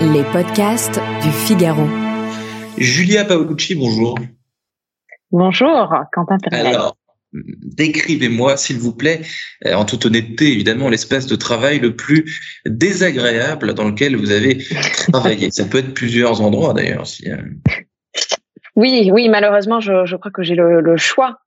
Les 0.00 0.22
podcasts 0.32 1.00
du 1.22 1.30
Figaro. 1.30 1.82
Julia 2.76 3.24
Paolucci, 3.24 3.74
bonjour. 3.74 4.16
Bonjour, 5.32 5.92
Quentin 6.12 6.38
Perret. 6.38 6.68
Alors, 6.68 6.96
décrivez-moi, 7.32 8.56
s'il 8.56 8.78
vous 8.78 8.94
plaît, 8.94 9.22
euh, 9.66 9.74
en 9.74 9.84
toute 9.84 10.06
honnêteté, 10.06 10.52
évidemment, 10.52 10.88
l'espace 10.88 11.26
de 11.26 11.34
travail 11.34 11.80
le 11.80 11.96
plus 11.96 12.40
désagréable 12.64 13.74
dans 13.74 13.88
lequel 13.88 14.14
vous 14.14 14.30
avez 14.30 14.58
travaillé. 15.10 15.50
Ça 15.50 15.64
peut 15.64 15.78
être 15.78 15.94
plusieurs 15.94 16.42
endroits, 16.42 16.74
d'ailleurs. 16.74 17.06
Si, 17.06 17.28
euh. 17.28 17.36
Oui, 18.76 19.10
oui, 19.12 19.28
malheureusement, 19.28 19.80
je, 19.80 20.06
je 20.06 20.14
crois 20.14 20.30
que 20.30 20.44
j'ai 20.44 20.54
le, 20.54 20.80
le, 20.80 20.96
choix. 20.96 21.40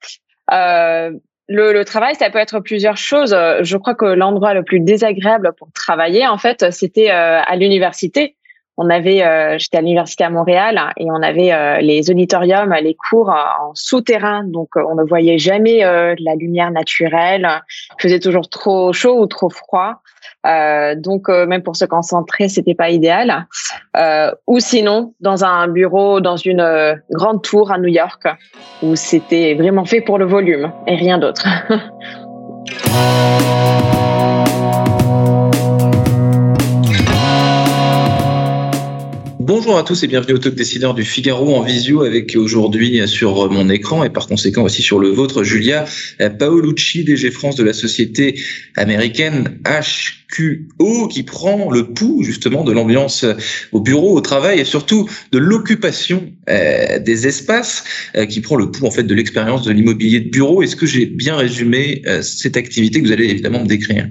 Euh, 0.52 1.12
le, 1.48 1.72
le, 1.72 1.86
travail, 1.86 2.16
ça 2.16 2.30
peut 2.30 2.40
être 2.40 2.60
plusieurs 2.60 2.98
choses. 2.98 3.34
Je 3.62 3.78
crois 3.78 3.96
que 3.96 4.06
l'endroit 4.06 4.54
le 4.54 4.64
plus 4.64 4.82
désagréable 4.82 5.54
pour 5.58 5.72
travailler, 5.72 6.28
en 6.28 6.38
fait, 6.38 6.70
c'était 6.72 7.12
euh, 7.12 7.40
à 7.42 7.56
l'université. 7.56 8.36
On 8.78 8.90
avait, 8.90 9.24
euh, 9.24 9.58
j'étais 9.58 9.78
à 9.78 9.82
l'université 9.82 10.24
à 10.24 10.30
Montréal 10.30 10.80
et 10.98 11.12
on 11.12 11.22
avait 11.22 11.54
euh, 11.54 11.78
les 11.82 12.10
auditoriums, 12.10 12.74
les 12.82 12.96
cours 12.96 13.30
en 13.30 13.74
souterrain, 13.76 14.44
donc 14.44 14.70
on 14.76 14.96
ne 14.96 15.04
voyait 15.04 15.38
jamais 15.38 15.80
la 15.82 16.36
lumière 16.36 16.72
naturelle. 16.72 17.48
Il 18.00 18.02
faisait 18.02 18.20
toujours 18.20 18.50
trop 18.50 18.94
chaud 18.94 19.22
ou 19.22 19.28
trop 19.28 19.50
froid. 19.50 20.02
Euh, 20.46 20.96
donc 20.96 21.30
euh, 21.30 21.46
même 21.46 21.62
pour 21.62 21.76
se 21.76 21.86
concentrer, 21.86 22.50
c'était 22.50 22.74
pas 22.74 22.90
idéal. 22.90 23.48
Euh, 23.96 24.32
ou 24.48 24.60
sinon 24.60 25.14
dans 25.20 25.44
un 25.44 25.68
bureau 25.68 26.20
dans 26.20 26.38
une 26.38 26.62
euh, 26.62 26.96
grande 27.12 27.44
tour 27.44 27.72
à 27.72 27.78
New 27.78 27.90
York 27.90 28.28
où 28.82 28.96
c'était 28.96 29.54
vraiment 29.54 29.86
fait 29.86 30.02
pour 30.02 30.18
le 30.18 30.26
volume 30.26 30.72
et 30.88 30.96
rien 30.96 31.18
d'autre. 31.18 31.46
Bonjour 39.54 39.78
à 39.78 39.84
tous 39.84 40.02
et 40.04 40.08
bienvenue 40.08 40.36
au 40.36 40.38
Talk 40.38 40.56
Décideur 40.56 40.94
du 40.94 41.04
Figaro 41.04 41.54
en 41.54 41.62
visio 41.62 42.04
avec 42.04 42.38
aujourd'hui 42.38 43.06
sur 43.06 43.52
mon 43.52 43.68
écran 43.68 44.06
et 44.06 44.10
par 44.10 44.28
conséquent 44.28 44.64
aussi 44.64 44.82
sur 44.82 44.98
le 44.98 45.10
vôtre 45.10 45.44
Julia 45.44 45.84
Paolucci, 46.40 47.04
DG 47.04 47.32
France 47.32 47.58
de 47.58 47.64
la 47.64 47.74
société 47.74 48.40
américaine 48.78 49.60
HQO 49.66 51.10
qui 51.10 51.24
prend 51.24 51.70
le 51.70 51.92
pouls 51.92 52.24
justement 52.24 52.64
de 52.64 52.72
l'ambiance 52.72 53.26
au 53.74 53.82
bureau, 53.82 54.16
au 54.16 54.22
travail 54.22 54.62
et 54.62 54.64
surtout 54.64 55.10
de 55.34 55.38
l'occupation 55.38 56.32
euh, 56.48 57.00
des 57.00 57.28
espaces 57.28 57.84
euh, 58.16 58.26
qui 58.26 58.40
prend 58.40 58.56
le 58.56 58.72
pouls 58.72 58.86
en 58.86 58.92
fait 58.92 59.04
de 59.04 59.14
l'expérience 59.14 59.64
de 59.64 59.74
l'immobilier 59.74 60.22
de 60.22 60.30
bureau. 60.30 60.64
Est-ce 60.64 60.78
que 60.78 60.86
j'ai 60.86 61.08
bien 61.08 61.36
résumé 61.36 62.04
euh, 62.08 62.22
cette 62.22 62.56
activité 62.56 63.02
que 63.02 63.08
vous 63.08 63.12
allez 63.12 63.26
évidemment 63.26 63.64
me 63.64 63.68
décrire? 63.68 64.08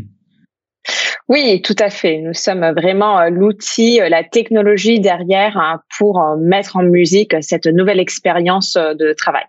Oui, 1.31 1.63
tout 1.63 1.77
à 1.79 1.89
fait. 1.89 2.19
Nous 2.19 2.35
sommes 2.35 2.73
vraiment 2.77 3.25
l'outil, 3.31 4.01
la 4.11 4.25
technologie 4.25 5.01
derrière 5.01 5.57
hein, 5.57 5.81
pour 5.97 6.21
mettre 6.39 6.77
en 6.77 6.83
musique 6.83 7.35
cette 7.41 7.67
nouvelle 7.67 8.01
expérience 8.01 8.75
de 8.75 9.15
travail. 9.15 9.47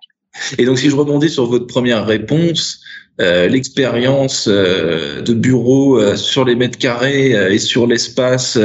Et 0.57 0.65
donc, 0.65 0.79
si 0.79 0.89
je 0.89 0.95
rebondis 0.95 1.29
sur 1.29 1.45
votre 1.45 1.67
première 1.67 2.05
réponse, 2.05 2.81
euh, 3.19 3.47
l'expérience 3.47 4.47
euh, 4.47 5.21
de 5.21 5.33
bureau 5.33 5.99
euh, 5.99 6.15
sur 6.15 6.45
les 6.45 6.55
mètres 6.55 6.77
carrés 6.77 7.31
et 7.31 7.59
sur 7.59 7.85
l'espace, 7.85 8.57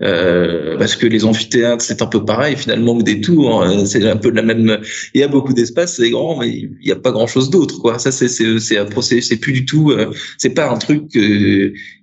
parce 0.00 0.96
que 0.96 1.06
les 1.06 1.24
amphithéâtres 1.24 1.84
c'est 1.84 2.00
un 2.00 2.06
peu 2.06 2.24
pareil 2.24 2.56
finalement 2.56 2.94
ou 2.94 3.02
des 3.02 3.20
tours, 3.20 3.62
hein, 3.62 3.84
c'est 3.84 4.08
un 4.08 4.16
peu 4.16 4.30
la 4.30 4.42
même. 4.42 4.78
Il 5.14 5.20
y 5.20 5.24
a 5.24 5.28
beaucoup 5.28 5.52
d'espace, 5.52 5.96
c'est 5.96 6.10
grand, 6.10 6.38
mais 6.40 6.48
il 6.48 6.70
n'y 6.84 6.90
a 6.90 6.96
pas 6.96 7.12
grand 7.12 7.26
chose 7.26 7.50
d'autre. 7.50 7.98
Ça 7.98 8.10
c'est 8.10 8.28
c'est 8.28 8.58
c'est 8.58 9.20
c'est 9.20 9.36
plus 9.36 9.52
du 9.52 9.66
tout, 9.66 9.94
c'est 10.38 10.54
pas 10.54 10.70
un 10.70 10.78
truc 10.78 11.16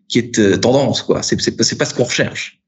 qui 0.09 0.19
est 0.19 0.59
tendance 0.59 1.01
quoi. 1.01 1.23
C'est 1.23 1.39
c'est 1.39 1.77
pas, 1.77 1.85
ce 1.85 1.93
qu'on 1.93 2.03
recherche. 2.03 2.59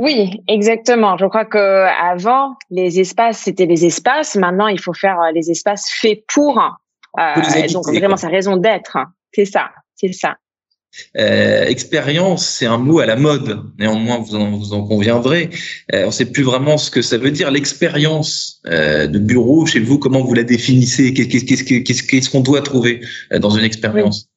Oui, 0.00 0.42
exactement. 0.48 1.16
Je 1.16 1.26
crois 1.26 1.44
que 1.44 1.58
avant 1.58 2.56
les 2.70 3.00
espaces 3.00 3.38
c'était 3.38 3.66
les 3.66 3.84
espaces. 3.84 4.36
Maintenant 4.36 4.68
il 4.68 4.80
faut 4.80 4.94
faire 4.94 5.18
les 5.34 5.50
espaces 5.50 5.90
faits 5.90 6.24
pour 6.32 6.58
euh, 7.18 7.68
donc 7.72 7.86
vraiment 7.86 8.16
sa 8.16 8.28
raison 8.28 8.56
d'être, 8.56 8.98
c'est 9.32 9.46
ça, 9.46 9.70
c'est 9.94 10.12
ça. 10.12 10.36
Euh, 11.18 11.66
expérience, 11.66 12.46
c'est 12.46 12.66
un 12.66 12.78
mot 12.78 13.00
à 13.00 13.06
la 13.06 13.16
mode. 13.16 13.62
Néanmoins, 13.78 14.18
vous 14.18 14.34
en, 14.34 14.56
vous 14.56 14.72
en 14.72 14.86
conviendrez. 14.86 15.50
Euh, 15.94 16.04
on 16.04 16.06
ne 16.06 16.10
sait 16.10 16.30
plus 16.30 16.42
vraiment 16.42 16.78
ce 16.78 16.90
que 16.90 17.02
ça 17.02 17.18
veut 17.18 17.30
dire. 17.30 17.50
L'expérience 17.50 18.62
euh, 18.66 19.06
de 19.06 19.18
bureau 19.18 19.66
chez 19.66 19.80
vous, 19.80 19.98
comment 19.98 20.22
vous 20.22 20.34
la 20.34 20.44
définissez? 20.44 21.12
Qu'est-ce 21.12 22.30
qu'on 22.30 22.40
doit 22.40 22.62
trouver 22.62 23.02
euh, 23.32 23.38
dans 23.38 23.50
une 23.50 23.64
expérience? 23.64 24.28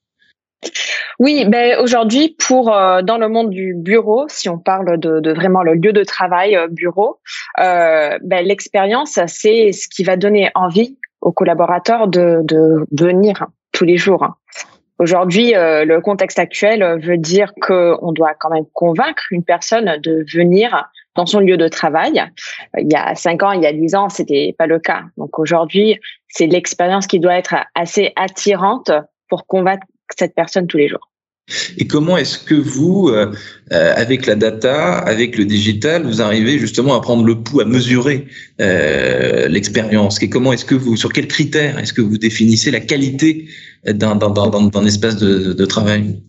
Oui, 1.19 1.45
ben 1.47 1.79
aujourd'hui, 1.79 2.35
pour 2.47 2.73
euh, 2.73 3.01
dans 3.01 3.17
le 3.17 3.27
monde 3.27 3.49
du 3.49 3.73
bureau, 3.75 4.25
si 4.29 4.49
on 4.49 4.57
parle 4.57 4.97
de, 4.97 5.19
de 5.19 5.33
vraiment 5.33 5.63
le 5.63 5.73
lieu 5.73 5.93
de 5.93 6.03
travail 6.03 6.57
bureau, 6.71 7.19
ben, 7.57 8.45
l'expérience, 8.45 9.19
c'est 9.27 9.71
ce 9.71 9.87
qui 9.87 10.03
va 10.03 10.15
donner 10.15 10.49
envie 10.55 10.97
aux 11.21 11.31
collaborateurs 11.31 12.07
de, 12.07 12.39
de 12.43 12.85
venir 12.91 13.47
tous 13.71 13.85
les 13.85 13.97
jours. 13.97 14.25
Aujourd'hui, 14.99 15.55
euh, 15.55 15.85
le 15.85 16.01
contexte 16.01 16.39
actuel 16.39 16.99
veut 17.01 17.17
dire 17.17 17.53
qu'on 17.61 18.11
doit 18.11 18.33
quand 18.37 18.49
même 18.49 18.65
convaincre 18.73 19.23
une 19.31 19.45
personne 19.45 19.97
de 20.03 20.25
venir 20.33 20.89
dans 21.15 21.25
son 21.25 21.39
lieu 21.39 21.55
de 21.55 21.69
travail. 21.69 22.21
Il 22.77 22.91
y 22.91 22.95
a 22.95 23.15
cinq 23.15 23.41
ans, 23.41 23.53
il 23.53 23.63
y 23.63 23.65
a 23.65 23.71
dix 23.71 23.95
ans, 23.95 24.09
c'était 24.09 24.53
pas 24.57 24.67
le 24.67 24.77
cas. 24.77 25.03
Donc 25.15 25.39
aujourd'hui, 25.39 25.97
c'est 26.27 26.47
l'expérience 26.47 27.07
qui 27.07 27.21
doit 27.21 27.35
être 27.35 27.55
assez 27.75 28.11
attirante 28.17 28.91
pour 29.29 29.47
convaincre 29.47 29.87
cette 30.17 30.35
personne 30.35 30.67
tous 30.67 30.77
les 30.77 30.87
jours. 30.87 31.09
Et 31.77 31.87
comment 31.87 32.17
est-ce 32.17 32.37
que 32.37 32.55
vous, 32.55 33.09
euh, 33.09 33.33
euh, 33.71 33.93
avec 33.95 34.25
la 34.25 34.35
data, 34.35 34.97
avec 34.99 35.37
le 35.37 35.45
digital, 35.45 36.03
vous 36.03 36.21
arrivez 36.21 36.59
justement 36.59 36.95
à 36.95 37.01
prendre 37.01 37.23
le 37.23 37.35
pouls, 37.35 37.61
à 37.61 37.65
mesurer 37.65 38.27
euh, 38.61 39.47
l'expérience? 39.47 40.21
Et 40.21 40.29
comment 40.29 40.53
est-ce 40.53 40.65
que 40.65 40.75
vous, 40.75 40.95
sur 40.95 41.11
quels 41.11 41.27
critères 41.27 41.79
est-ce 41.79 41.93
que 41.93 42.01
vous 42.01 42.17
définissez 42.17 42.71
la 42.71 42.79
qualité 42.79 43.47
d'un, 43.85 44.19
espace 44.85 45.17
de, 45.17 45.65
travail? 45.65 46.21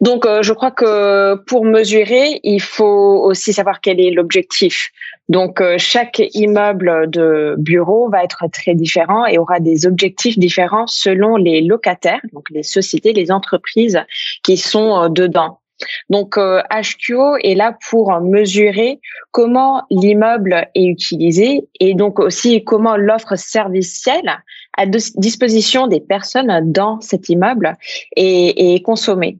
Donc, 0.00 0.26
je 0.42 0.52
crois 0.52 0.70
que 0.70 1.34
pour 1.46 1.64
mesurer, 1.64 2.40
il 2.44 2.62
faut 2.62 3.20
aussi 3.24 3.52
savoir 3.52 3.80
quel 3.80 4.00
est 4.00 4.12
l'objectif. 4.12 4.92
Donc, 5.28 5.60
euh, 5.60 5.76
chaque 5.78 6.22
immeuble 6.32 7.10
de 7.10 7.54
bureau 7.58 8.08
va 8.08 8.24
être 8.24 8.44
très 8.50 8.74
différent 8.74 9.26
et 9.26 9.36
aura 9.36 9.60
des 9.60 9.86
objectifs 9.86 10.38
différents 10.38 10.86
selon 10.86 11.36
les 11.36 11.60
locataires, 11.60 12.20
donc 12.32 12.48
les 12.50 12.62
sociétés, 12.62 13.12
les 13.12 13.30
entreprises 13.30 14.00
qui 14.42 14.56
sont 14.56 15.02
euh, 15.02 15.08
dedans. 15.08 15.60
Donc, 16.08 16.36
HQO 16.36 17.34
euh, 17.34 17.38
est 17.44 17.54
là 17.54 17.76
pour 17.90 18.10
mesurer 18.20 19.00
comment 19.30 19.82
l'immeuble 19.90 20.66
est 20.74 20.86
utilisé 20.86 21.68
et 21.78 21.94
donc 21.94 22.18
aussi 22.18 22.64
comment 22.64 22.96
l'offre 22.96 23.36
servicielle 23.36 24.42
à 24.76 24.86
disposition 24.86 25.86
des 25.86 26.00
personnes 26.00 26.72
dans 26.72 27.00
cet 27.00 27.28
immeuble 27.28 27.76
est 28.16 28.84
consommée. 28.84 29.38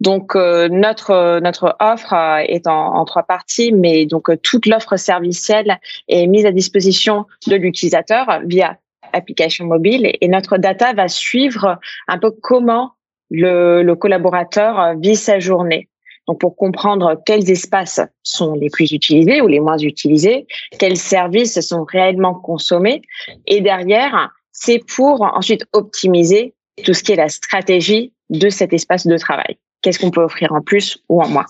Donc 0.00 0.34
euh, 0.34 0.68
notre 0.68 1.40
notre 1.40 1.76
offre 1.80 2.12
euh, 2.12 2.38
est 2.38 2.66
en, 2.66 3.04
trois 3.04 3.22
parties, 3.22 3.72
mais 3.72 4.06
donc 4.06 4.30
euh, 4.30 4.36
toute 4.36 4.66
l'offre 4.66 4.96
servicielle 4.96 5.78
est 6.08 6.26
mise 6.26 6.46
à 6.46 6.52
disposition 6.52 7.26
de 7.46 7.56
l'utilisateur 7.56 8.40
via 8.44 8.78
application 9.12 9.66
mobile 9.66 10.10
et 10.20 10.28
notre 10.28 10.56
data 10.56 10.92
va 10.92 11.08
suivre 11.08 11.78
un 12.08 12.18
peu 12.18 12.30
comment 12.30 12.92
le, 13.30 13.82
le 13.82 13.96
collaborateur 13.96 14.94
vit 14.98 15.16
sa 15.16 15.40
journée. 15.40 15.88
Donc 16.28 16.40
pour 16.40 16.54
comprendre 16.54 17.20
quels 17.26 17.50
espaces 17.50 18.00
sont 18.22 18.54
les 18.54 18.70
plus 18.70 18.92
utilisés 18.92 19.40
ou 19.40 19.48
les 19.48 19.58
moins 19.58 19.78
utilisés, 19.78 20.46
quels 20.78 20.96
services 20.96 21.60
sont 21.60 21.84
réellement 21.84 22.34
consommés 22.34 23.02
et 23.46 23.60
derrière 23.60 24.30
c'est 24.52 24.80
pour 24.94 25.22
ensuite 25.22 25.64
optimiser 25.72 26.54
tout 26.82 26.94
ce 26.94 27.02
qui 27.02 27.12
est 27.12 27.16
la 27.16 27.28
stratégie 27.28 28.12
de 28.30 28.48
cet 28.48 28.72
espace 28.72 29.06
de 29.06 29.16
travail. 29.16 29.58
Qu'est-ce 29.82 29.98
qu'on 29.98 30.10
peut 30.10 30.22
offrir 30.22 30.52
en 30.52 30.60
plus 30.60 31.02
ou 31.08 31.22
en 31.22 31.28
moins? 31.28 31.46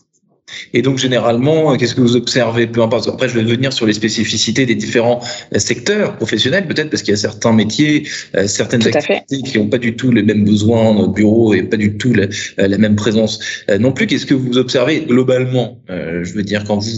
Et 0.73 0.83
donc, 0.83 0.99
généralement, 0.99 1.77
qu'est-ce 1.77 1.95
que 1.95 2.01
vous 2.01 2.17
observez 2.17 2.67
Peu 2.67 2.83
importe. 2.83 3.09
Après, 3.09 3.29
je 3.29 3.39
vais 3.39 3.45
venir 3.45 3.73
sur 3.73 3.87
les 3.87 3.93
spécificités 3.93 4.67
des 4.67 4.75
différents 4.75 5.21
euh, 5.55 5.59
secteurs 5.59 6.17
professionnels, 6.17 6.67
peut-être, 6.67 6.91
parce 6.91 7.03
qu'il 7.03 7.13
y 7.13 7.15
a 7.15 7.21
certains 7.21 7.53
métiers, 7.53 8.07
euh, 8.37 8.47
certaines 8.47 8.87
activités 8.87 9.43
qui 9.43 9.59
n'ont 9.59 9.69
pas 9.69 9.79
du 9.79 9.97
tout 9.97 10.11
les 10.11 10.23
mêmes 10.23 10.45
besoins 10.45 10.91
au 10.97 11.09
bureau 11.09 11.55
et 11.55 11.63
pas 11.63 11.77
du 11.77 11.97
tout 11.97 12.13
la, 12.13 12.25
euh, 12.25 12.69
la 12.69 12.79
même 12.79 12.97
présence 12.97 13.41
non 13.79 13.93
plus. 13.93 14.07
Qu'est-ce 14.07 14.27
que 14.27 14.35
vous 14.35 14.59
observez 14.59 15.01
globalement 15.01 15.79
Je 15.89 16.33
veux 16.33 16.43
dire, 16.43 16.65
quand 16.65 16.79
vous 16.79 16.91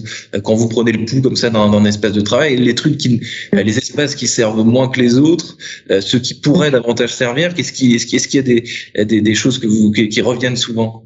quand 0.42 0.54
vous 0.54 0.68
prenez 0.68 0.92
le 0.92 1.04
pouls 1.04 1.22
comme 1.22 1.36
ça 1.36 1.50
dans, 1.50 1.68
dans 1.68 1.78
un 1.78 1.84
espace 1.84 2.12
de 2.12 2.20
travail, 2.20 2.56
les 2.56 2.74
trucs 2.74 2.98
qui, 2.98 3.20
les 3.52 3.78
espaces 3.78 4.14
qui 4.14 4.26
servent 4.26 4.64
moins 4.64 4.88
que 4.88 5.00
les 5.00 5.18
autres, 5.18 5.56
ceux 6.00 6.18
qui 6.18 6.34
pourraient 6.34 6.70
davantage 6.70 7.14
servir, 7.14 7.54
qu'est-ce 7.54 7.72
qui, 7.72 7.94
est-ce 7.94 8.06
qu'il 8.06 8.36
y 8.36 8.38
a 8.38 8.42
des, 8.42 9.04
des, 9.04 9.20
des 9.20 9.34
choses 9.34 9.58
que 9.58 9.66
vous, 9.66 9.90
qui 9.92 10.20
reviennent 10.20 10.56
souvent? 10.56 11.04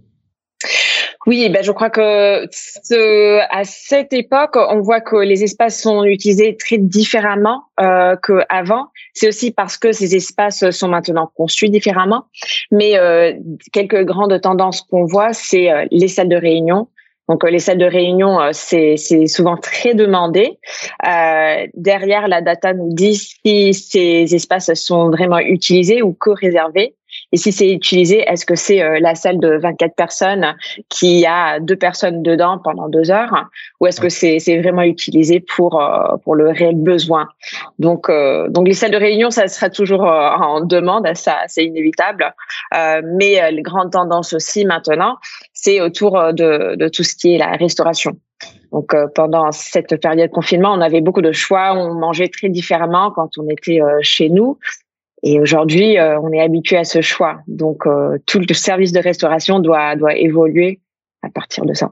Oui, 1.26 1.48
ben 1.48 1.64
je 1.64 1.72
crois 1.72 1.90
que 1.90 2.46
ce, 2.52 3.40
à 3.50 3.64
cette 3.64 4.12
époque, 4.12 4.54
on 4.54 4.80
voit 4.80 5.00
que 5.00 5.16
les 5.16 5.42
espaces 5.42 5.82
sont 5.82 6.04
utilisés 6.04 6.56
très 6.56 6.78
différemment 6.78 7.64
euh, 7.80 8.14
qu'avant. 8.22 8.86
C'est 9.12 9.26
aussi 9.26 9.50
parce 9.50 9.76
que 9.76 9.90
ces 9.90 10.14
espaces 10.14 10.70
sont 10.70 10.86
maintenant 10.86 11.28
conçus 11.34 11.68
différemment. 11.68 12.26
Mais 12.70 12.96
euh, 12.96 13.32
quelques 13.72 14.04
grandes 14.04 14.40
tendances 14.40 14.82
qu'on 14.82 15.04
voit, 15.04 15.32
c'est 15.32 15.72
euh, 15.72 15.84
les 15.90 16.06
salles 16.06 16.28
de 16.28 16.36
réunion, 16.36 16.86
Donc 17.28 17.42
les 17.42 17.58
salles 17.58 17.78
de 17.78 17.86
réunion, 17.86 18.38
c'est 18.52 18.96
souvent 19.26 19.56
très 19.56 19.94
demandé. 19.94 20.60
derrière, 21.74 22.28
la 22.28 22.40
data 22.40 22.72
nous 22.72 22.94
dit 22.94 23.16
si 23.16 23.74
ces 23.74 24.32
espaces 24.32 24.72
sont 24.74 25.10
vraiment 25.10 25.40
utilisés 25.40 26.02
ou 26.02 26.12
co-réservés. 26.12 26.94
Et 27.32 27.36
si 27.36 27.50
c'est 27.52 27.70
utilisé, 27.70 28.20
est-ce 28.26 28.46
que 28.46 28.54
c'est 28.54 28.82
euh, 28.82 28.98
la 29.00 29.14
salle 29.14 29.40
de 29.40 29.58
24 29.58 29.94
personnes 29.96 30.54
qui 30.88 31.26
a 31.26 31.58
deux 31.58 31.76
personnes 31.76 32.22
dedans 32.22 32.58
pendant 32.62 32.88
deux 32.88 33.10
heures, 33.10 33.46
ou 33.80 33.86
est-ce 33.86 34.00
que 34.00 34.08
c'est 34.08 34.38
vraiment 34.60 34.82
utilisé 34.82 35.40
pour 35.40 35.80
euh, 35.80 36.16
pour 36.22 36.36
le 36.36 36.50
réel 36.50 36.76
besoin? 36.76 37.28
Donc 37.78 38.08
euh, 38.08 38.48
donc 38.48 38.68
les 38.68 38.74
salles 38.74 38.92
de 38.92 38.96
réunion, 38.96 39.30
ça 39.30 39.48
sera 39.48 39.70
toujours 39.70 40.02
en 40.02 40.60
demande, 40.60 41.08
ça 41.14 41.38
c'est 41.48 41.64
inévitable. 41.64 42.32
mais 42.72 43.50
les 43.50 43.62
grandes 43.62 43.92
tendances 43.92 44.32
aussi 44.32 44.64
maintenant, 44.64 45.16
c'est 45.52 45.80
autour 45.80 46.32
de 46.32 46.76
de 46.76 46.88
tout 46.88 47.02
ce 47.02 47.14
qui 47.16 47.34
est 47.34 47.38
la 47.38 47.52
restauration. 47.52 48.16
Donc 48.70 48.94
pendant 49.14 49.50
cette 49.52 50.00
période 50.00 50.28
de 50.28 50.32
confinement, 50.32 50.72
on 50.72 50.80
avait 50.80 51.00
beaucoup 51.00 51.22
de 51.22 51.32
choix, 51.32 51.74
on 51.74 51.94
mangeait 51.94 52.28
très 52.28 52.48
différemment 52.48 53.10
quand 53.10 53.30
on 53.38 53.48
était 53.48 53.80
chez 54.02 54.28
nous. 54.28 54.58
Et 55.28 55.40
aujourd'hui, 55.40 55.98
euh, 55.98 56.20
on 56.20 56.30
est 56.30 56.40
habitué 56.40 56.76
à 56.76 56.84
ce 56.84 57.00
choix. 57.00 57.40
Donc, 57.48 57.84
euh, 57.84 58.16
tout 58.26 58.38
le 58.38 58.54
service 58.54 58.92
de 58.92 59.00
restauration 59.00 59.58
doit, 59.58 59.96
doit 59.96 60.14
évoluer 60.14 60.78
à 61.20 61.28
partir 61.30 61.64
de 61.64 61.74
ça. 61.74 61.90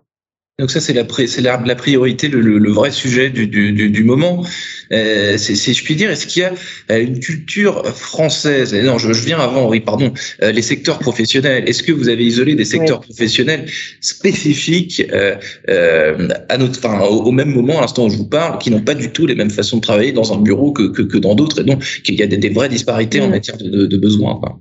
Donc 0.61 0.71
ça, 0.71 0.81
c'est 0.81 0.93
la, 0.93 1.03
c'est 1.27 1.41
la, 1.41 1.61
la, 1.67 1.75
priorité, 1.75 2.29
le, 2.29 2.41
le, 2.41 2.71
vrai 2.71 2.93
sujet 2.93 3.29
du, 3.29 3.49
du, 3.49 3.73
du 3.73 4.05
moment. 4.05 4.45
Euh, 4.93 5.37
c'est, 5.37 5.75
je 5.75 5.83
puis 5.83 5.97
dire, 5.97 6.13
est-ce 6.13 6.29
qu'il 6.29 6.43
y 6.43 6.45
a 6.45 6.53
euh, 6.93 7.03
une 7.03 7.19
culture 7.19 7.85
française 7.89 8.73
Non, 8.73 8.97
je, 8.97 9.13
je, 9.13 9.25
viens 9.25 9.41
avant, 9.41 9.69
oui, 9.69 9.81
pardon. 9.81 10.13
Euh, 10.43 10.53
les 10.53 10.63
secteurs 10.63 11.01
professionnels. 11.01 11.69
Est-ce 11.69 11.83
que 11.83 11.91
vous 11.91 12.09
avez 12.09 12.25
isolé 12.25 12.55
des 12.55 12.65
secteurs 12.65 13.01
professionnels 13.01 13.67
spécifiques 14.01 15.03
euh, 15.13 15.35
euh, 15.71 16.29
à 16.49 16.57
notre, 16.57 16.79
enfin, 16.79 17.01
au, 17.05 17.33
même 17.33 17.51
moment, 17.51 17.79
à 17.79 17.81
l'instant 17.81 18.07
où 18.07 18.11
je 18.11 18.17
vous 18.17 18.29
parle, 18.29 18.59
qui 18.59 18.71
n'ont 18.71 18.81
pas 18.81 18.95
du 18.95 19.11
tout 19.11 19.27
les 19.27 19.35
mêmes 19.35 19.51
façons 19.51 19.79
de 19.79 19.83
travailler 19.83 20.13
dans 20.13 20.33
un 20.33 20.41
bureau 20.41 20.71
que, 20.71 20.85
que, 20.85 21.03
que 21.03 21.19
dans 21.19 21.35
d'autres, 21.35 21.63
et 21.63 21.65
donc 21.65 21.83
qu'il 22.05 22.15
y 22.15 22.23
a 22.23 22.29
des, 22.29 22.37
des 22.37 22.51
vraies 22.51 22.69
disparités 22.69 23.21
en 23.21 23.29
matière 23.29 23.57
de, 23.57 23.69
de, 23.69 23.87
de 23.87 23.97
besoins. 23.97 24.37
Quoi? 24.37 24.61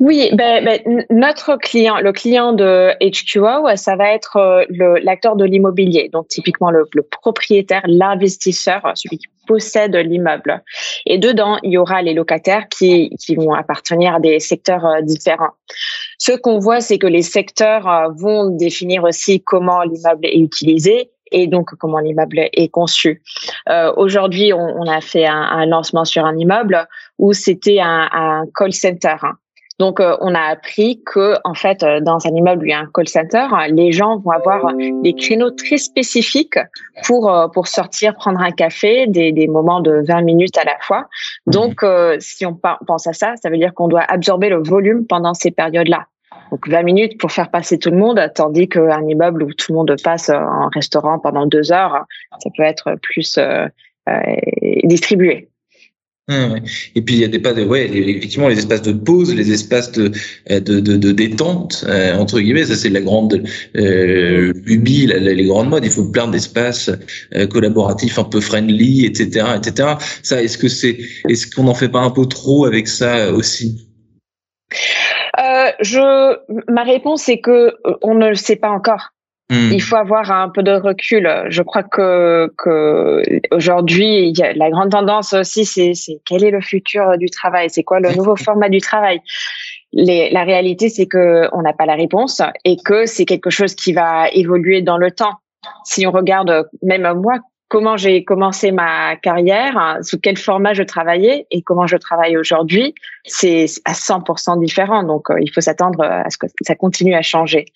Oui, 0.00 0.30
ben, 0.32 0.64
ben, 0.64 1.04
notre 1.10 1.56
client, 1.56 1.98
le 1.98 2.12
client 2.12 2.52
de 2.52 2.92
HQO, 3.00 3.76
ça 3.76 3.96
va 3.96 4.12
être 4.12 4.36
euh, 4.36 4.98
l'acteur 5.02 5.36
de 5.36 5.44
l'immobilier, 5.44 6.08
donc 6.12 6.28
typiquement 6.28 6.70
le, 6.70 6.86
propriétaire, 7.22 7.82
l'investisseur, 7.86 8.82
celui 8.94 9.18
qui 9.18 9.26
possède 9.46 9.94
l'immeuble. 9.94 10.62
Et 11.06 11.18
dedans, 11.18 11.58
il 11.62 11.72
y 11.72 11.78
aura 11.78 12.02
les 12.02 12.14
locataires 12.14 12.68
qui, 12.68 13.10
qui 13.20 13.36
vont 13.36 13.52
appartenir 13.52 14.14
à 14.14 14.20
des 14.20 14.40
secteurs 14.40 14.84
euh, 14.84 15.00
différents. 15.02 15.52
Ce 16.18 16.32
qu'on 16.32 16.58
voit, 16.58 16.80
c'est 16.80 16.98
que 16.98 17.06
les 17.06 17.22
secteurs 17.22 17.88
euh, 17.88 18.08
vont 18.16 18.50
définir 18.50 19.04
aussi 19.04 19.42
comment 19.42 19.82
l'immeuble 19.82 20.26
est 20.26 20.38
utilisé 20.38 21.10
et 21.32 21.46
donc 21.46 21.74
comment 21.78 21.98
l'immeuble 21.98 22.48
est 22.52 22.68
conçu. 22.68 23.22
Euh, 23.68 23.92
Aujourd'hui, 23.96 24.52
on, 24.52 24.58
on, 24.58 24.86
a 24.86 25.00
fait 25.00 25.26
un, 25.26 25.42
un, 25.42 25.66
lancement 25.66 26.04
sur 26.04 26.24
un 26.24 26.36
immeuble 26.36 26.86
où 27.18 27.32
c'était 27.32 27.80
un, 27.80 28.08
un, 28.12 28.44
call 28.54 28.72
center. 28.72 29.16
Donc, 29.80 29.98
euh, 29.98 30.16
on 30.20 30.34
a 30.34 30.40
appris 30.40 31.02
que, 31.04 31.34
en 31.42 31.54
fait, 31.54 31.82
euh, 31.82 32.00
dans 32.00 32.26
un 32.26 32.30
immeuble 32.30 32.62
où 32.62 32.64
il 32.66 32.70
y 32.70 32.72
a 32.72 32.78
un 32.78 32.88
call 32.94 33.08
center, 33.08 33.46
les 33.70 33.90
gens 33.90 34.18
vont 34.18 34.30
avoir 34.30 34.72
des 34.74 35.14
créneaux 35.14 35.50
très 35.50 35.78
spécifiques 35.78 36.58
pour 37.04 37.30
euh, 37.30 37.48
pour 37.48 37.66
sortir 37.66 38.14
prendre 38.14 38.40
un 38.40 38.52
café, 38.52 39.06
des, 39.08 39.32
des 39.32 39.48
moments 39.48 39.80
de 39.80 40.02
20 40.06 40.22
minutes 40.22 40.56
à 40.58 40.64
la 40.64 40.76
fois. 40.80 41.08
Mhm. 41.46 41.52
Donc, 41.52 41.84
si 42.20 42.46
on 42.46 42.58
pense 42.86 43.06
à 43.06 43.12
ça, 43.12 43.34
ça 43.42 43.50
veut 43.50 43.58
dire 43.58 43.74
qu'on 43.74 43.88
doit 43.88 44.04
absorber 44.06 44.48
le 44.48 44.62
volume 44.62 45.06
pendant 45.06 45.34
ces 45.34 45.50
périodes-là. 45.50 46.06
Donc 46.50 46.68
20 46.68 46.82
minutes 46.82 47.18
pour 47.18 47.32
faire 47.32 47.50
passer 47.50 47.78
tout 47.78 47.90
le 47.90 47.96
monde, 47.96 48.20
tandis 48.34 48.68
qu'un 48.68 49.06
immeuble 49.08 49.42
où 49.42 49.52
tout 49.54 49.72
le 49.72 49.76
monde 49.76 49.96
passe 50.04 50.30
en 50.30 50.68
restaurant 50.68 51.18
pendant 51.18 51.46
deux 51.46 51.72
heures, 51.72 52.04
ça 52.38 52.50
peut 52.56 52.62
être 52.62 52.96
plus 53.02 53.38
euh, 53.38 53.66
Et 56.30 57.02
puis 57.02 57.16
il 57.16 57.20
y 57.20 57.24
a 57.24 57.28
des 57.28 57.38
pas 57.38 57.52
de 57.52 57.64
ouais 57.64 57.84
effectivement 57.84 58.48
les 58.48 58.56
espaces 58.56 58.80
de 58.80 58.92
pause, 58.92 59.34
les 59.34 59.52
espaces 59.52 59.92
de 59.92 60.10
euh, 60.50 60.58
de, 60.58 60.80
de, 60.80 60.96
de 60.96 61.12
détente 61.12 61.84
euh, 61.86 62.14
entre 62.16 62.40
guillemets. 62.40 62.64
Ça 62.64 62.76
c'est 62.76 62.88
la 62.88 63.02
grande 63.02 63.44
euh, 63.76 64.54
lubie 64.64 65.06
les 65.06 65.44
grandes 65.44 65.68
modes. 65.68 65.84
Il 65.84 65.90
faut 65.90 66.06
plein 66.10 66.26
d'espaces 66.26 66.90
euh, 67.34 67.46
collaboratifs 67.46 68.18
un 68.18 68.24
peu 68.24 68.40
friendly 68.40 69.04
etc 69.04 69.48
etc 69.56 69.96
ça 70.22 70.42
est-ce 70.42 70.56
que 70.56 70.68
c'est 70.68 70.98
est-ce 71.28 71.46
qu'on 71.46 71.64
n'en 71.64 71.74
fait 71.74 71.90
pas 71.90 72.00
un 72.00 72.10
peu 72.10 72.24
trop 72.24 72.64
avec 72.64 72.88
ça 72.88 73.30
aussi? 73.30 73.86
Euh, 75.38 75.70
je 75.80 76.38
ma 76.72 76.84
réponse 76.84 77.28
est 77.28 77.40
que 77.40 77.74
on 78.00 78.14
ne 78.14 78.28
le 78.28 78.34
sait 78.34 78.56
pas 78.56 78.70
encore 78.70 79.10
Hmm. 79.50 79.70
Il 79.72 79.82
faut 79.82 79.96
avoir 79.96 80.30
un 80.30 80.48
peu 80.48 80.62
de 80.62 80.72
recul. 80.72 81.28
Je 81.48 81.62
crois 81.62 81.82
que, 81.82 82.50
que 82.56 83.22
aujourd'hui, 83.54 84.32
la 84.56 84.70
grande 84.70 84.90
tendance 84.90 85.34
aussi, 85.34 85.66
c'est, 85.66 85.92
c'est 85.94 86.18
quel 86.24 86.44
est 86.44 86.50
le 86.50 86.62
futur 86.62 87.18
du 87.18 87.28
travail? 87.28 87.68
C'est 87.68 87.82
quoi 87.82 88.00
le 88.00 88.10
nouveau 88.16 88.36
format 88.36 88.68
du 88.68 88.80
travail? 88.80 89.20
Les, 89.92 90.30
La 90.30 90.44
réalité, 90.44 90.88
c'est 90.88 91.06
que 91.06 91.48
on 91.52 91.62
n'a 91.62 91.74
pas 91.74 91.86
la 91.86 91.94
réponse 91.94 92.40
et 92.64 92.76
que 92.82 93.06
c'est 93.06 93.26
quelque 93.26 93.50
chose 93.50 93.74
qui 93.74 93.92
va 93.92 94.28
évoluer 94.30 94.80
dans 94.80 94.96
le 94.96 95.10
temps. 95.10 95.34
Si 95.84 96.06
on 96.06 96.10
regarde, 96.10 96.68
même 96.82 97.10
moi, 97.14 97.38
comment 97.68 97.96
j'ai 97.96 98.24
commencé 98.24 98.72
ma 98.72 99.16
carrière, 99.16 99.98
sous 100.02 100.18
quel 100.18 100.36
format 100.36 100.74
je 100.74 100.82
travaillais 100.82 101.46
et 101.50 101.62
comment 101.62 101.86
je 101.86 101.96
travaille 101.96 102.36
aujourd'hui, 102.36 102.94
c'est 103.24 103.66
à 103.84 103.92
100% 103.92 104.58
différent. 104.60 105.02
Donc, 105.02 105.30
euh, 105.30 105.36
il 105.40 105.50
faut 105.50 105.60
s'attendre 105.60 106.02
à 106.02 106.30
ce 106.30 106.38
que 106.38 106.46
ça 106.62 106.74
continue 106.74 107.14
à 107.14 107.22
changer. 107.22 107.66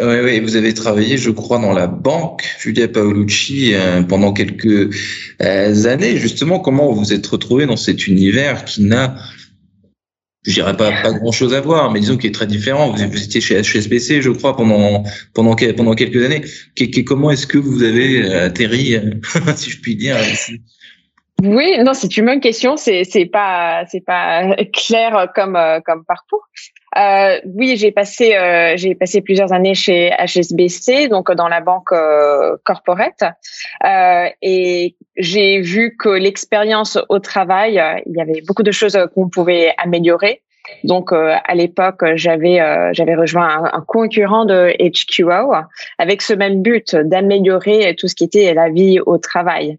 Oui, 0.00 0.16
oui, 0.24 0.40
vous 0.40 0.56
avez 0.56 0.72
travaillé, 0.72 1.18
je 1.18 1.30
crois, 1.30 1.58
dans 1.58 1.74
la 1.74 1.86
banque, 1.86 2.42
Julia 2.58 2.88
Paolucci, 2.88 3.74
euh, 3.74 4.02
pendant 4.02 4.32
quelques 4.32 4.96
euh, 5.42 5.84
années. 5.84 6.16
Justement, 6.16 6.58
comment 6.58 6.90
vous 6.90 7.00
vous 7.00 7.12
êtes 7.12 7.26
retrouvé 7.26 7.66
dans 7.66 7.76
cet 7.76 8.06
univers 8.06 8.64
qui 8.64 8.82
n'a, 8.82 9.18
je 10.46 10.54
dirais 10.54 10.74
pas, 10.74 10.90
pas 11.02 11.12
grand-chose 11.12 11.52
à 11.52 11.60
voir, 11.60 11.92
mais 11.92 12.00
disons 12.00 12.16
qui 12.16 12.28
est 12.28 12.34
très 12.34 12.46
différent. 12.46 12.94
Vous, 12.94 13.22
étiez 13.22 13.42
chez 13.42 13.60
HSBC, 13.60 14.22
je 14.22 14.30
crois, 14.30 14.56
pendant 14.56 15.04
pendant 15.34 15.54
quelques 15.54 16.24
années. 16.24 16.44
comment 17.04 17.30
est-ce 17.30 17.46
que 17.46 17.58
vous 17.58 17.82
avez 17.82 18.22
euh, 18.22 18.46
atterri, 18.46 18.96
si 19.56 19.68
je 19.68 19.80
puis 19.80 19.96
dire, 19.96 20.16
ici? 20.32 20.62
Oui, 21.42 21.78
non, 21.82 21.94
c'est 21.94 22.16
une 22.16 22.26
bonne 22.26 22.40
question. 22.40 22.76
C'est 22.76 23.04
c'est 23.04 23.26
pas 23.26 23.84
c'est 23.86 24.04
pas 24.04 24.54
clair 24.72 25.28
comme 25.34 25.58
comme 25.84 26.04
parcours. 26.04 26.46
Euh, 26.98 27.38
oui, 27.54 27.76
j'ai 27.76 27.92
passé 27.92 28.34
euh, 28.34 28.74
j'ai 28.76 28.94
passé 28.94 29.20
plusieurs 29.20 29.52
années 29.52 29.74
chez 29.74 30.10
HSBC, 30.10 31.08
donc 31.08 31.30
dans 31.32 31.46
la 31.48 31.60
banque 31.60 31.92
euh, 31.92 32.56
corporate, 32.64 33.22
euh, 33.84 34.28
et 34.42 34.96
j'ai 35.16 35.60
vu 35.60 35.96
que 35.96 36.08
l'expérience 36.08 36.98
au 37.08 37.20
travail, 37.20 37.80
il 38.06 38.16
y 38.16 38.20
avait 38.20 38.42
beaucoup 38.46 38.64
de 38.64 38.72
choses 38.72 38.98
qu'on 39.14 39.28
pouvait 39.28 39.72
améliorer. 39.78 40.42
Donc 40.84 41.12
à 41.12 41.54
l'époque, 41.54 42.04
j'avais 42.14 42.58
j'avais 42.92 43.14
rejoint 43.14 43.48
un, 43.48 43.78
un, 43.78 43.84
concurrent 43.86 44.44
de 44.44 44.72
HQO 44.78 45.52
avec 45.98 46.22
ce 46.22 46.32
même 46.32 46.62
but 46.62 46.94
d'améliorer 46.94 47.94
tout 47.98 48.08
ce 48.08 48.14
qui 48.14 48.24
était 48.24 48.52
la 48.54 48.68
vie 48.68 49.00
au 49.00 49.18
travail. 49.18 49.78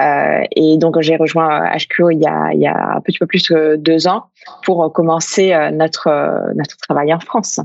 Euh, 0.00 0.42
et 0.56 0.78
donc 0.78 0.98
j'ai 1.00 1.16
rejoint 1.16 1.70
HQO 1.76 2.10
il 2.10 2.20
y 2.20 2.26
a, 2.26 2.50
il 2.54 2.60
y 2.60 2.66
a 2.66 2.94
un 2.96 3.00
petit 3.00 3.18
peu 3.18 3.26
plus 3.26 3.46
que 3.46 3.76
deux 3.76 4.08
ans 4.08 4.24
pour 4.64 4.90
commencer 4.92 5.52
euh, 5.52 5.70
notre 5.70 6.08
notre 6.54 6.76
travail 6.78 7.12
en 7.12 7.20
France. 7.20 7.60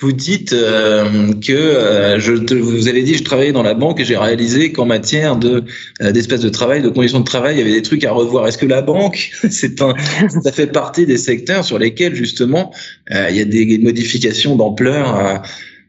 Vous 0.00 0.12
dites 0.12 0.52
euh, 0.52 1.32
que 1.34 1.52
euh, 1.52 2.18
je 2.20 2.32
vous 2.32 2.88
avez 2.88 3.02
dit 3.02 3.14
je 3.14 3.24
travaillais 3.24 3.52
dans 3.52 3.62
la 3.62 3.74
banque 3.74 4.00
et 4.00 4.04
j'ai 4.04 4.16
réalisé 4.16 4.72
qu'en 4.72 4.84
matière 4.84 5.36
de 5.36 5.64
euh, 6.02 6.12
de 6.12 6.48
travail, 6.48 6.82
de 6.82 6.90
conditions 6.90 7.20
de 7.20 7.24
travail, 7.24 7.56
il 7.56 7.58
y 7.58 7.62
avait 7.62 7.72
des 7.72 7.82
trucs 7.82 8.04
à 8.04 8.12
revoir. 8.12 8.46
Est-ce 8.46 8.58
que 8.58 8.66
la 8.66 8.82
banque, 8.82 9.30
c'est 9.50 9.80
un, 9.80 9.94
ça 10.42 10.52
fait 10.52 10.66
partie 10.66 11.06
des 11.06 11.16
secteurs 11.16 11.64
sur 11.64 11.78
lesquels 11.78 12.14
justement 12.14 12.72
il 13.10 13.36
y 13.36 13.40
a 13.40 13.44
des 13.44 13.78
modifications 13.78 14.56
d'ampleur 14.56 15.42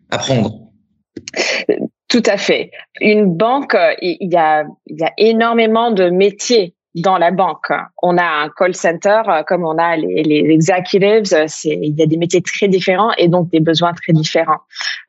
à 0.10 0.18
prendre? 0.18 0.62
Tout 2.08 2.24
à 2.26 2.38
fait. 2.38 2.72
Une 3.02 3.26
banque, 3.26 3.76
il 4.02 4.32
y 4.32 4.38
a, 4.38 4.66
il 4.88 5.00
y 5.00 5.04
a 5.04 5.12
énormément 5.18 5.92
de 5.92 6.10
métiers 6.10 6.76
dans 6.96 7.18
la 7.18 7.32
banque. 7.32 7.72
On 8.02 8.18
a 8.18 8.24
un 8.24 8.50
call 8.50 8.74
center, 8.74 9.22
comme 9.48 9.66
on 9.66 9.78
a 9.78 9.98
les, 9.98 10.24
les 10.24 10.54
executives, 10.54 11.26
c'est, 11.48 11.78
il 11.82 11.94
y 11.98 12.02
a 12.02 12.06
des 12.06 12.16
métiers 12.16 12.42
très 12.42 12.70
différents 12.70 13.12
et 13.18 13.28
donc 13.28 13.50
des 13.50 13.60
besoins 13.60 13.94
très 13.94 14.14
différents. 14.14 14.62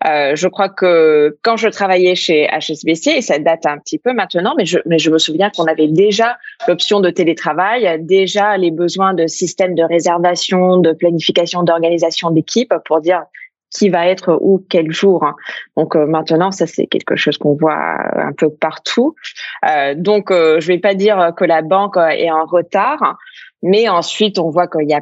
Euh, 0.04 0.34
je 0.34 0.48
crois 0.48 0.68
que 0.68 1.38
quand 1.42 1.56
je 1.56 1.68
travaillais 1.68 2.16
chez 2.16 2.48
HSBC, 2.48 3.10
et 3.10 3.22
ça 3.22 3.38
date 3.38 3.66
un 3.66 3.78
petit 3.78 3.98
peu 3.98 4.12
maintenant, 4.12 4.54
mais 4.58 4.66
je, 4.66 4.78
mais 4.84 4.98
je 4.98 5.10
me 5.10 5.18
souviens 5.18 5.50
qu'on 5.50 5.64
avait 5.64 5.88
déjà 5.88 6.36
l'option 6.66 7.00
de 7.00 7.10
télétravail, 7.10 7.98
déjà 8.02 8.56
les 8.56 8.72
besoins 8.72 9.14
de 9.14 9.28
systèmes 9.28 9.76
de 9.76 9.84
réservation, 9.84 10.78
de 10.78 10.92
planification, 10.92 11.62
d'organisation 11.62 12.30
d'équipe 12.30 12.74
pour 12.84 13.00
dire 13.00 13.22
qui 13.70 13.88
va 13.88 14.06
être 14.06 14.38
où 14.40 14.64
quel 14.68 14.90
jour. 14.90 15.24
Donc 15.76 15.96
euh, 15.96 16.06
maintenant, 16.06 16.50
ça 16.50 16.66
c'est 16.66 16.86
quelque 16.86 17.16
chose 17.16 17.38
qu'on 17.38 17.54
voit 17.54 17.76
un 18.16 18.32
peu 18.32 18.50
partout. 18.50 19.14
Euh, 19.68 19.94
donc 19.94 20.30
euh, 20.30 20.60
je 20.60 20.68
vais 20.68 20.78
pas 20.78 20.94
dire 20.94 21.32
que 21.36 21.44
la 21.44 21.62
banque 21.62 21.96
est 21.96 22.30
en 22.30 22.44
retard, 22.44 23.18
mais 23.62 23.88
ensuite 23.88 24.38
on 24.38 24.50
voit 24.50 24.68
qu'il 24.68 24.88
y 24.88 24.94
a 24.94 25.00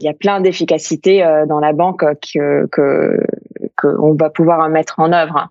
il 0.00 0.04
y 0.04 0.08
a 0.08 0.12
plein 0.12 0.40
d'efficacité 0.42 1.24
dans 1.48 1.60
la 1.60 1.72
banque 1.72 2.04
que 2.20 2.66
que 2.66 3.18
qu'on 3.80 4.14
va 4.14 4.28
pouvoir 4.28 4.68
mettre 4.68 5.00
en 5.00 5.12
œuvre. 5.12 5.48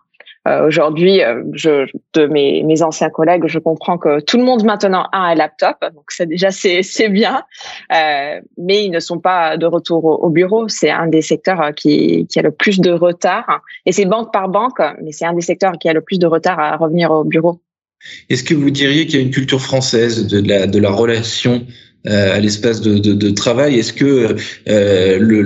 Aujourd'hui, 0.65 1.21
je, 1.53 1.87
de 2.13 2.25
mes, 2.27 2.81
anciens 2.81 3.09
collègues, 3.09 3.43
je 3.47 3.59
comprends 3.59 3.97
que 3.97 4.19
tout 4.21 4.37
le 4.37 4.43
monde 4.43 4.63
maintenant 4.63 5.07
a 5.11 5.19
un 5.19 5.35
laptop, 5.35 5.77
donc 5.93 6.05
déjà 6.27 6.51
c'est 6.51 7.09
bien, 7.09 7.43
mais 7.89 8.85
ils 8.85 8.91
ne 8.91 8.99
sont 8.99 9.19
pas 9.19 9.57
de 9.57 9.65
retour 9.65 10.05
au, 10.05 10.29
bureau. 10.29 10.67
C'est 10.67 10.89
un 10.89 11.07
des 11.07 11.21
secteurs 11.21 11.73
qui 11.75 12.27
a 12.35 12.41
le 12.41 12.51
plus 12.51 12.79
de 12.79 12.91
retard, 12.91 13.61
et 13.85 13.91
c'est 13.91 14.05
banque 14.05 14.31
par 14.31 14.49
banque, 14.49 14.79
mais 15.03 15.11
c'est 15.11 15.25
un 15.25 15.33
des 15.33 15.41
secteurs 15.41 15.73
qui 15.79 15.89
a 15.89 15.93
le 15.93 16.01
plus 16.01 16.19
de 16.19 16.27
retard 16.27 16.59
à 16.59 16.75
revenir 16.77 17.11
au 17.11 17.23
bureau. 17.23 17.61
Est-ce 18.29 18.43
que 18.43 18.53
vous 18.53 18.69
diriez 18.69 19.05
qu'il 19.05 19.19
y 19.19 19.23
a 19.23 19.25
une 19.25 19.31
culture 19.31 19.61
française 19.61 20.27
de 20.27 20.79
la, 20.79 20.91
relation 20.91 21.53
euh, 21.55 21.96
à 22.07 22.39
l'espace 22.39 22.81
de, 22.81 22.97
de, 22.97 23.13
de, 23.13 23.29
travail 23.29 23.79
Est-ce 23.79 23.93
que 23.93 24.35
euh, 24.69 25.17
le, 25.19 25.41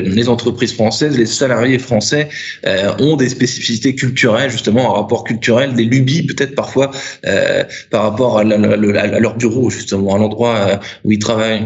les 0.00 0.28
entreprises 0.28 0.74
françaises, 0.74 1.18
les 1.18 1.26
salariés 1.26 1.78
français 1.78 2.28
euh, 2.66 2.92
ont 2.98 3.16
des 3.16 3.28
spécificités 3.28 3.94
culturelles, 3.94 4.50
justement, 4.50 4.94
un 4.94 5.00
rapport 5.00 5.24
culturel, 5.24 5.74
des 5.74 5.84
lubies 5.84 6.26
peut-être 6.26 6.54
parfois 6.54 6.90
euh, 7.26 7.64
par 7.90 8.02
rapport 8.02 8.38
à, 8.38 8.42
à, 8.42 8.44
leur 8.44 9.36
bureau, 9.36 9.70
justement, 9.70 10.14
à 10.14 10.18
l'endroit 10.18 10.56
euh, 10.56 10.76
où 11.04 11.12
ils 11.12 11.18
travaillent? 11.18 11.64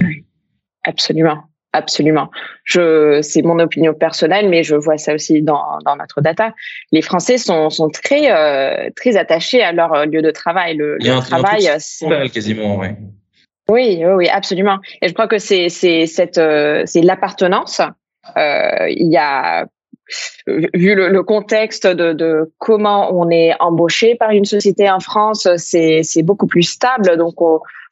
Absolument. 0.85 1.45
Absolument. 1.73 2.31
Je, 2.65 3.21
c'est 3.23 3.43
mon 3.43 3.61
opinion 3.61 3.95
personnelle, 3.95 4.49
mais 4.49 4.65
je 4.65 4.75
vois 4.75 4.99
ça 4.99 5.15
aussi 5.15 5.41
dans, 5.41 5.79
dans 5.85 5.95
notre 5.95 6.21
data. 6.21 6.53
Les 6.91 7.01
Français 7.01 7.39
sont, 7.39 7.71
sont 7.71 7.89
très, 7.91 8.33
euh, 8.33 8.91
très 8.97 9.17
attachés 9.17 9.63
à 9.63 9.71
leur 9.71 10.05
lieu 10.07 10.21
de 10.21 10.33
travail. 10.33 10.77
Le, 10.77 10.99
un, 11.09 11.21
travail, 11.21 11.71
c'est 11.79 12.29
quasiment, 12.31 12.77
oui. 12.79 12.89
Oui, 13.71 14.03
oui, 14.05 14.29
absolument. 14.29 14.79
Et 15.01 15.09
je 15.09 15.15
crois 15.15 15.29
que 15.29 15.39
c'est, 15.39 15.69
c'est 15.69 16.07
cette, 16.07 16.39
euh, 16.39 16.83
c'est 16.87 17.03
l'appartenance. 17.03 17.81
Euh, 18.37 18.89
il 18.89 19.13
y 19.13 19.17
a 19.17 19.67
vu 20.75 20.97
le, 20.97 21.23
contexte 21.23 21.87
de, 21.87 22.13
de, 22.13 22.53
comment 22.59 23.13
on 23.17 23.31
est 23.31 23.53
embauché 23.61 24.17
par 24.17 24.31
une 24.31 24.45
société 24.45 24.91
en 24.91 24.99
France, 24.99 25.47
c'est, 25.57 26.03
c'est 26.03 26.25
beaucoup 26.25 26.49
plus 26.49 26.65
stable. 26.65 27.17
Donc, 27.17 27.35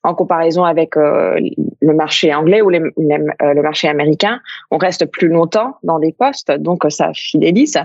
en 0.02 0.14
comparaison 0.14 0.64
avec 0.64 0.96
euh, 0.96 1.38
le 1.80 1.94
marché 1.94 2.34
anglais 2.34 2.60
ou 2.60 2.70
les, 2.70 2.80
le 2.80 3.62
marché 3.62 3.88
américain, 3.88 4.40
on 4.72 4.78
reste 4.78 5.06
plus 5.06 5.28
longtemps 5.28 5.76
dans 5.84 6.00
des 6.00 6.12
postes, 6.12 6.50
donc 6.50 6.84
ça 6.88 7.12
fidélise. 7.14 7.78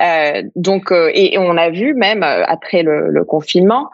Euh, 0.00 0.42
donc, 0.54 0.92
euh, 0.92 1.10
et, 1.12 1.38
on 1.38 1.56
a 1.56 1.70
vu 1.70 1.94
même 1.94 2.22
après 2.22 2.82
le, 2.82 3.08
le 3.08 3.24
confinement, 3.24 3.90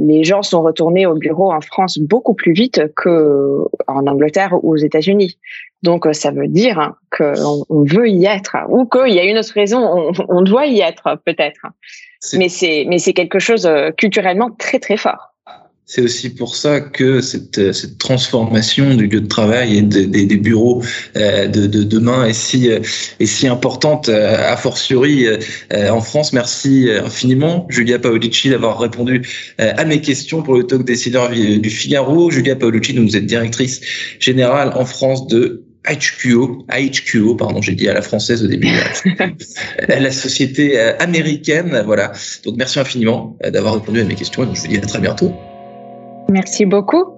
les 0.00 0.24
gens 0.24 0.42
sont 0.42 0.60
retournés 0.62 1.06
au 1.06 1.14
bureau 1.14 1.52
en 1.52 1.60
France 1.60 1.96
beaucoup 1.98 2.34
plus 2.34 2.52
vite 2.52 2.82
que 2.96 3.58
en 3.86 4.06
Angleterre 4.08 4.58
ou 4.60 4.72
aux 4.72 4.76
États-Unis. 4.76 5.38
Donc, 5.84 6.06
ça 6.12 6.32
veut 6.32 6.48
dire 6.48 6.94
qu'on 7.16 7.64
on 7.68 7.84
veut 7.84 8.08
y 8.08 8.26
être 8.26 8.56
ou 8.68 8.86
qu'il 8.86 9.14
y 9.14 9.20
a 9.20 9.24
une 9.24 9.38
autre 9.38 9.52
raison, 9.54 9.78
on, 9.78 10.12
on 10.28 10.42
doit 10.42 10.66
y 10.66 10.80
être 10.80 11.16
peut-être. 11.24 11.60
Mais 12.34 12.48
c'est 12.48 12.86
mais 12.88 12.98
c'est 12.98 13.12
quelque 13.12 13.38
chose 13.38 13.68
culturellement 13.96 14.50
très 14.50 14.80
très 14.80 14.96
fort. 14.96 15.31
C'est 15.84 16.00
aussi 16.00 16.30
pour 16.30 16.54
ça 16.54 16.80
que 16.80 17.20
cette, 17.20 17.72
cette, 17.72 17.98
transformation 17.98 18.94
du 18.94 19.08
lieu 19.08 19.20
de 19.20 19.26
travail 19.26 19.78
et 19.78 19.82
des 19.82 20.36
bureaux 20.36 20.82
euh, 21.16 21.48
de, 21.48 21.66
de, 21.66 21.82
demain 21.82 22.24
est 22.24 22.32
si, 22.32 22.68
est 22.68 23.26
si 23.26 23.48
importante, 23.48 24.08
euh, 24.08 24.52
a 24.52 24.56
fortiori 24.56 25.26
euh, 25.26 25.90
en 25.90 26.00
France. 26.00 26.32
Merci 26.32 26.88
infiniment, 27.04 27.66
Julia 27.68 27.98
Paolucci, 27.98 28.48
d'avoir 28.48 28.78
répondu 28.78 29.22
à 29.58 29.84
mes 29.84 30.00
questions 30.00 30.42
pour 30.42 30.54
le 30.54 30.64
talk 30.64 30.84
décideur 30.84 31.30
du 31.30 31.70
Figaro. 31.70 32.30
Julia 32.30 32.54
Paolucci, 32.56 32.96
vous 32.96 33.16
êtes 33.16 33.26
directrice 33.26 33.80
générale 34.20 34.72
en 34.76 34.86
France 34.86 35.26
de 35.26 35.64
HQO, 35.84 36.64
HQO, 36.70 37.34
pardon, 37.34 37.60
j'ai 37.60 37.74
dit 37.74 37.88
à 37.88 37.94
la 37.94 38.02
française 38.02 38.44
au 38.44 38.46
début, 38.46 38.70
la 39.88 40.12
société 40.12 40.78
américaine, 40.78 41.82
voilà. 41.84 42.12
Donc 42.44 42.56
merci 42.56 42.78
infiniment 42.78 43.36
d'avoir 43.42 43.74
répondu 43.74 44.00
à 44.00 44.04
mes 44.04 44.14
questions 44.14 44.44
et 44.44 44.54
je 44.54 44.60
vous 44.60 44.68
dis 44.68 44.78
à 44.78 44.80
très 44.80 45.00
bientôt. 45.00 45.34
Merci 46.32 46.64
beaucoup. 46.64 47.14